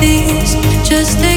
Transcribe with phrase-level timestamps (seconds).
[0.00, 0.54] these
[0.88, 1.29] just